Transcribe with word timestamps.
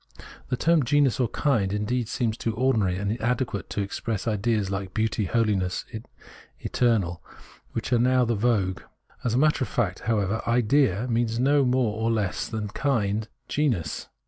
The 0.49 0.57
term 0.57 0.81
genus 0.83 1.19
or 1.19 1.27
kind 1.27 1.69
seems 1.71 1.79
indeed 1.79 2.39
too 2.39 2.55
ordinary 2.55 2.97
and 2.97 3.11
inadequate 3.11 3.69
to 3.69 3.81
express 3.81 4.27
ideas 4.27 4.71
like 4.71 4.95
beauty, 4.95 5.25
holiness, 5.25 5.85
eternal, 6.59 7.21
which 7.73 7.93
are 7.93 7.99
now 7.99 8.25
the 8.25 8.33
vogue. 8.33 8.81
As 9.23 9.35
a 9.35 9.37
matter 9.37 9.63
of 9.63 9.67
fact, 9.67 9.99
however, 10.09 10.41
idea 10.47 11.01
{l&ia) 11.01 11.07
means 11.07 11.37
neither 11.39 11.61
more 11.65 11.99
nor 11.99 12.11
less 12.11 12.47
than 12.47 12.69
kind, 12.69 13.27
genus. 13.47 14.09